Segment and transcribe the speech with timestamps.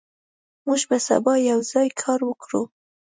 [0.65, 2.61] موږ به سبا یوځای کار وکړو.